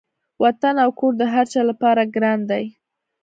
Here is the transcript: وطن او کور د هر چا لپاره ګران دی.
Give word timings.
وطن 0.43 0.75
او 0.83 0.89
کور 0.99 1.13
د 1.17 1.21
هر 1.33 1.45
چا 1.53 1.61
لپاره 1.69 2.11
ګران 2.15 2.39
دی. 2.51 2.65